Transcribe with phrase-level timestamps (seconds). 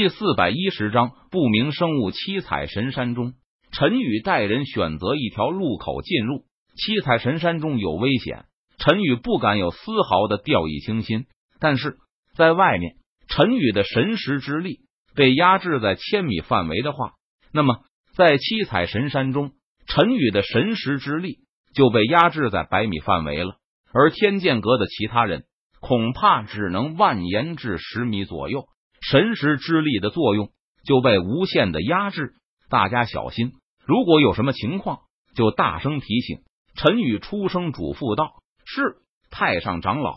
[0.00, 2.10] 第四百一十章不明生物。
[2.10, 3.34] 七彩神山中，
[3.70, 6.46] 陈宇带人选择一条路口进入。
[6.74, 8.46] 七彩神山中有危险，
[8.78, 9.78] 陈宇不敢有丝
[10.08, 11.26] 毫的掉以轻心。
[11.58, 11.98] 但是
[12.34, 12.94] 在外面，
[13.28, 14.78] 陈宇的神识之力
[15.14, 17.12] 被压制在千米范围的话，
[17.52, 17.80] 那么
[18.14, 19.52] 在七彩神山中，
[19.86, 21.40] 陈宇的神识之力
[21.74, 23.56] 就被压制在百米范围了。
[23.92, 25.44] 而天剑阁的其他人
[25.78, 28.64] 恐怕只能蔓延至十米左右。
[29.00, 30.50] 神识之力的作用
[30.84, 32.34] 就被无限的压制，
[32.68, 33.52] 大家小心！
[33.84, 35.00] 如果有什么情况，
[35.34, 36.40] 就大声提醒。
[36.74, 38.96] 陈宇出声嘱咐道：“是
[39.30, 40.16] 太上长老。”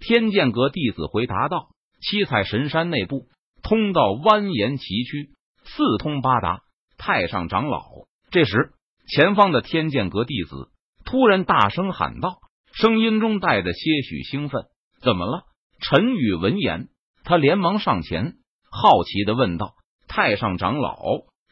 [0.00, 1.68] 天剑阁弟子回答道
[2.02, 3.28] ：“七彩神山内部
[3.62, 5.30] 通道蜿蜒崎岖，
[5.64, 6.62] 四通八达。”
[6.98, 7.82] 太上长老，
[8.30, 8.72] 这时
[9.08, 10.70] 前方的天剑阁弟子
[11.04, 12.38] 突然大声喊道，
[12.72, 14.64] 声音中带着些许兴奋
[15.02, 15.44] ：“怎么了？”
[15.80, 16.88] 陈宇闻言。
[17.24, 18.34] 他连忙上前，
[18.70, 19.74] 好奇的问道
[20.08, 20.96] ：“太上长老，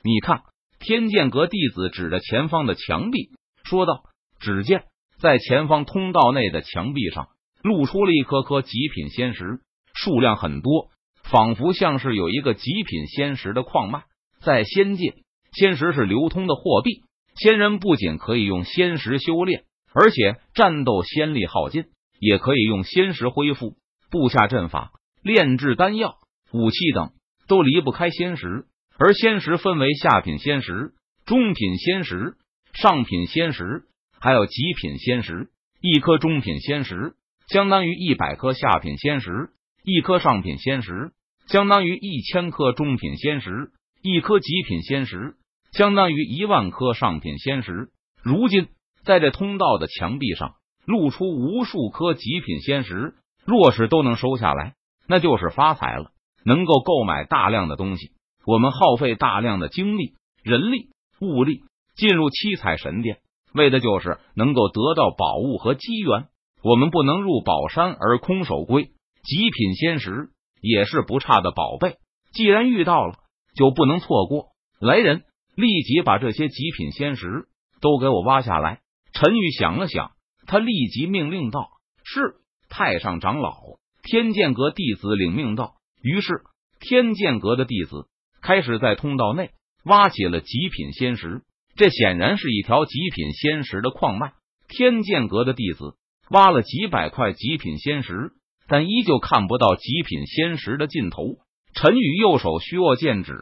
[0.03, 0.43] 你看！”
[0.81, 3.31] 天剑阁弟子指着前方的墙壁
[3.65, 4.05] 说道
[4.41, 4.85] ：“只见
[5.19, 7.29] 在前方通道内的墙壁上
[7.63, 9.61] 露出了一颗颗极品仙石，
[9.93, 10.89] 数量很多，
[11.23, 14.05] 仿佛像是有一个极品仙石的矿脉。
[14.41, 15.17] 在仙界，
[15.53, 17.03] 仙石是流通的货币，
[17.37, 21.85] 仙人不仅可以用仙石修炼，而且战斗仙力耗尽，
[22.19, 23.77] 也可以用仙石恢复、
[24.11, 26.17] 布下阵法。”炼制丹药、
[26.53, 27.11] 武器等
[27.47, 28.65] 都离不开仙石，
[28.99, 30.93] 而仙石分为下品仙石、
[31.27, 32.35] 中品仙石、
[32.73, 33.83] 上品仙石，
[34.21, 35.49] 还有极品仙石。
[35.83, 37.15] 一颗中品仙石
[37.49, 39.51] 相当于一百颗下品仙石，
[39.83, 41.13] 一颗上品仙石
[41.47, 43.71] 相当于一千颗中品仙石，
[44.03, 45.37] 一颗极品仙石
[45.73, 47.89] 相当于一万颗上品仙石。
[48.23, 48.69] 如今
[49.05, 50.55] 在这通道的墙壁上
[50.85, 53.15] 露出无数颗极品仙石，
[53.47, 54.75] 若是都能收下来。
[55.11, 56.13] 那就是发财了，
[56.45, 58.13] 能够购买大量的东西。
[58.47, 61.65] 我们耗费大量的精力、人力、物力
[61.97, 63.19] 进入七彩神殿，
[63.53, 66.29] 为的就是能够得到宝物和机缘。
[66.63, 68.93] 我们不能入宝山而空手归。
[69.25, 70.29] 极品仙石
[70.61, 71.97] 也是不差的宝贝，
[72.33, 73.17] 既然遇到了，
[73.57, 74.51] 就不能错过。
[74.79, 75.25] 来人，
[75.57, 77.49] 立即把这些极品仙石
[77.81, 78.79] 都给我挖下来。
[79.13, 80.13] 陈宇想了想，
[80.47, 81.69] 他立即命令道
[82.05, 82.37] ：“是
[82.69, 83.57] 太上长老。”
[84.03, 86.43] 天剑阁弟子领命道，于是
[86.81, 88.07] 天剑阁的弟子
[88.43, 89.51] 开始在通道内
[89.85, 91.43] 挖起了极品仙石。
[91.77, 94.33] 这显然是一条极品仙石的矿脉。
[94.69, 95.95] 天剑阁的弟子
[96.31, 98.33] 挖了几百块极品仙石，
[98.69, 101.39] 但依旧看不到极品仙石的尽头。
[101.75, 103.35] 陈宇右手虚握剑指，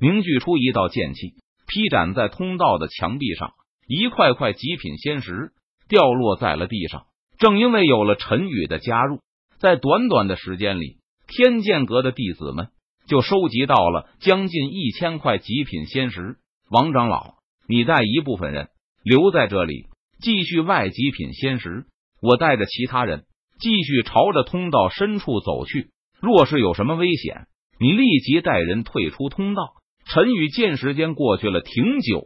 [0.00, 1.34] 凝聚出一道剑气，
[1.66, 3.52] 劈斩在通道的墙壁上，
[3.86, 5.52] 一块块极品仙石
[5.88, 7.04] 掉落在了地上。
[7.38, 9.20] 正因为有了陈宇的加入。
[9.60, 10.96] 在短短的时间里，
[11.28, 12.68] 天剑阁的弟子们
[13.06, 16.38] 就收集到了将近一千块极品仙石。
[16.70, 17.34] 王长老，
[17.68, 18.70] 你带一部分人
[19.04, 19.84] 留在这里，
[20.18, 21.84] 继续外极品仙石。
[22.22, 23.26] 我带着其他人
[23.58, 25.90] 继续朝着通道深处走去。
[26.22, 27.46] 若是有什么危险，
[27.78, 29.74] 你立即带人退出通道。
[30.06, 32.24] 陈宇见时间过去了挺久，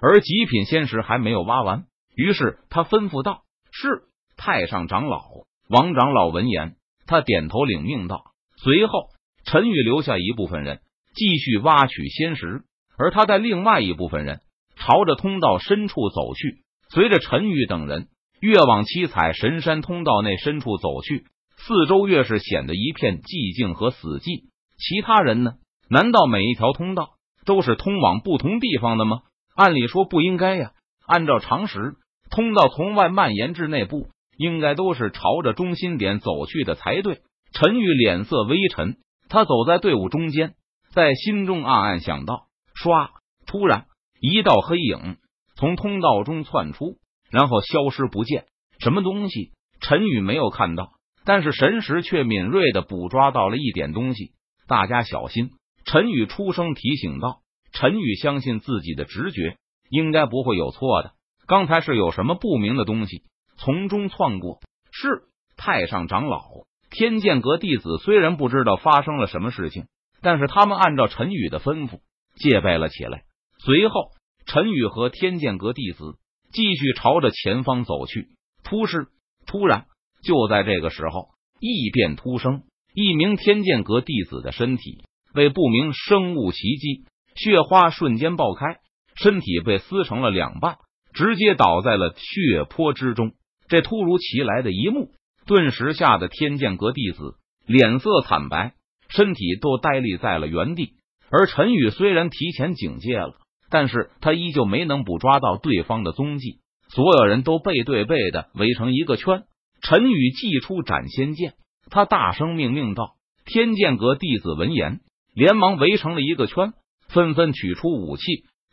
[0.00, 1.84] 而极品仙石还没有挖完，
[2.16, 5.22] 于是他吩咐道：“是太上长老。”
[5.68, 6.76] 王长老闻言，
[7.06, 8.32] 他点头领命道。
[8.58, 9.08] 随后，
[9.46, 10.80] 陈宇留下一部分人
[11.14, 12.64] 继续挖取仙石，
[12.98, 14.40] 而他带另外一部分人
[14.76, 16.62] 朝着通道深处走去。
[16.90, 18.08] 随着陈宇等人
[18.40, 21.24] 越往七彩神山通道内深处走去，
[21.56, 24.44] 四周越是显得一片寂静和死寂。
[24.76, 25.54] 其他人呢？
[25.88, 27.14] 难道每一条通道
[27.46, 29.22] 都是通往不同地方的吗？
[29.54, 30.72] 按理说不应该呀。
[31.06, 31.96] 按照常识，
[32.30, 34.08] 通道从外蔓延至内部。
[34.36, 37.20] 应该都是朝着中心点走去的才对。
[37.52, 38.96] 陈宇脸色微沉，
[39.28, 40.54] 他走在队伍中间，
[40.92, 43.10] 在心中暗暗想到：唰！
[43.46, 43.86] 突然，
[44.20, 45.18] 一道黑影
[45.54, 46.96] 从通道中窜出，
[47.30, 48.46] 然后消失不见。
[48.80, 49.52] 什么东西？
[49.80, 50.92] 陈宇没有看到，
[51.24, 54.32] 但是神识却敏锐的捕捉到了一点东西。
[54.66, 55.50] 大家小心！
[55.84, 57.40] 陈宇出声提醒道。
[57.72, 59.56] 陈宇相信自己的直觉，
[59.90, 61.12] 应该不会有错的。
[61.46, 63.22] 刚才是有什么不明的东西。
[63.56, 64.60] 从中窜过，
[64.92, 65.24] 是
[65.56, 66.42] 太上长老。
[66.90, 69.86] 天剑阁弟子虽然不知道发生了什么事情，
[70.22, 72.00] 但是他们按照陈宇的吩咐
[72.36, 73.24] 戒备了起来。
[73.58, 74.10] 随后，
[74.46, 76.18] 陈宇和天剑阁弟子
[76.52, 78.28] 继续朝着前方走去。
[78.62, 79.08] 突施！
[79.46, 79.86] 突然，
[80.22, 81.28] 就在这个时候，
[81.60, 82.62] 异变突生，
[82.94, 87.04] 一名天剑阁弟子的身体被不明生物袭击，
[87.34, 88.78] 血花瞬间爆开，
[89.16, 90.76] 身体被撕成了两半，
[91.12, 93.32] 直接倒在了血泊之中。
[93.68, 95.10] 这突如其来的一幕，
[95.46, 98.74] 顿时吓得天剑阁弟子脸色惨白，
[99.08, 100.94] 身体都呆立在了原地。
[101.30, 103.34] 而陈宇虽然提前警戒了，
[103.70, 106.60] 但是他依旧没能捕抓到对方的踪迹。
[106.88, 109.44] 所有人都背对背的围成一个圈。
[109.80, 111.54] 陈宇祭出斩仙剑，
[111.90, 115.00] 他大声命令道：“天剑阁弟子闻言，
[115.34, 116.72] 连忙围成了一个圈，
[117.08, 118.22] 纷纷取出武器，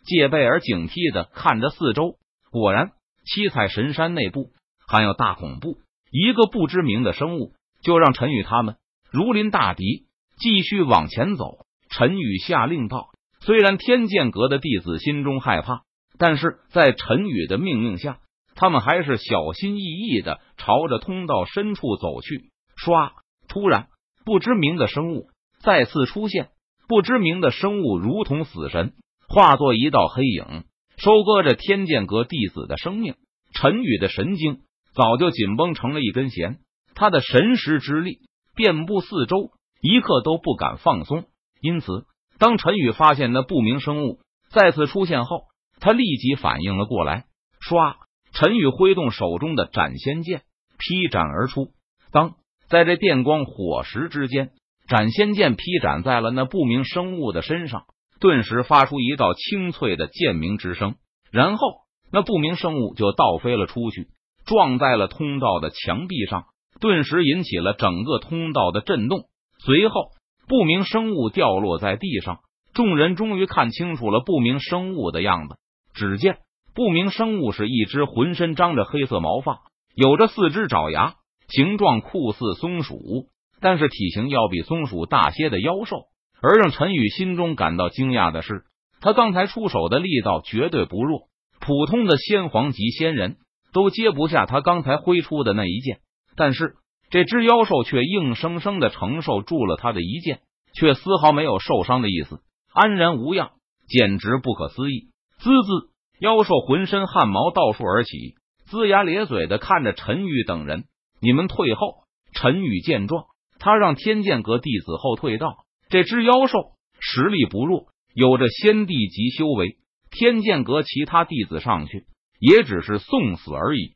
[0.05, 2.17] 戒备而警惕的看着四周。
[2.51, 2.91] 果然，
[3.25, 4.51] 七彩神山内部
[4.91, 5.77] 还有大恐怖，
[6.11, 8.75] 一个不知名的生物就让陈宇他们
[9.09, 10.07] 如临大敌，
[10.37, 11.65] 继续往前走。
[11.89, 13.07] 陈宇下令道
[13.39, 15.83] ：“虽然天剑阁的弟子心中害怕，
[16.17, 18.19] 但是在陈宇的命令下。”
[18.53, 22.51] 他们还是小心翼翼的朝着通道深处走去。
[22.75, 23.11] 唰！
[23.47, 23.87] 突然，
[24.25, 25.29] 不知名的生物
[25.61, 26.49] 再次出现。
[26.87, 28.93] 不知名的生物如同死神，
[29.29, 30.65] 化作一道黑影，
[30.97, 33.15] 收割着天剑阁弟子的生命。
[33.53, 34.59] 陈宇的神经
[34.93, 36.59] 早就紧绷成了一根弦，
[36.95, 38.19] 他的神识之力
[38.55, 39.51] 遍布四周，
[39.81, 41.25] 一刻都不敢放松。
[41.61, 42.05] 因此，
[42.39, 45.43] 当陈宇发现那不明生物再次出现后，
[45.79, 47.25] 他立即反应了过来。
[47.61, 47.95] 唰！
[48.33, 50.41] 陈宇挥动手中的斩仙剑，
[50.77, 51.69] 劈斩而出。
[52.11, 52.35] 当
[52.67, 54.51] 在这电光火石之间，
[54.87, 57.83] 斩仙剑劈斩在了那不明生物的身上，
[58.19, 60.95] 顿时发出一道清脆的剑鸣之声。
[61.31, 61.67] 然后，
[62.11, 64.07] 那不明生物就倒飞了出去，
[64.51, 66.43] 撞在了通道的墙壁上，
[66.81, 69.29] 顿时引起了整个通道的震动。
[69.63, 70.09] 随后，
[70.45, 72.39] 不明生物掉落在地上，
[72.73, 75.55] 众人终于看清楚了不明生物的样子。
[75.93, 76.39] 只见。
[76.73, 79.59] 不明生物是一只浑身长着黑色毛发、
[79.95, 81.15] 有着四只爪牙、
[81.47, 83.27] 形状酷似松鼠，
[83.61, 86.07] 但是体型要比松鼠大些的妖兽。
[86.41, 88.63] 而让陈宇心中感到惊讶的是，
[88.99, 91.29] 他刚才出手的力道绝对不弱，
[91.61, 93.37] 普通的仙皇级仙人
[93.73, 95.99] 都接不下他刚才挥出的那一剑。
[96.35, 96.75] 但是
[97.09, 100.41] 这只妖兽却硬生生的承受住了他的一剑，
[100.73, 102.39] 却丝毫没有受伤的意思，
[102.73, 103.51] 安然无恙，
[103.87, 105.09] 简直不可思议！
[105.39, 105.91] 滋滋。
[106.19, 108.35] 妖兽浑身汗毛倒竖而起，
[108.69, 110.83] 龇牙咧嘴的看着陈宇等人。
[111.19, 112.03] 你们退后！
[112.33, 113.25] 陈宇见状，
[113.57, 115.55] 他让天剑阁弟子后退道
[115.89, 116.59] ：“这只妖兽
[116.99, 119.77] 实力不弱，有着先帝级修为。
[120.11, 122.05] 天剑阁其他弟子上去，
[122.41, 123.93] 也只是送死而已。”